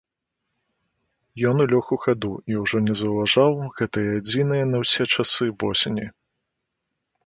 [1.49, 6.05] Ён улёг у хаду і ўжо не заўважаў гэтае адзінае на ўсе часы восені.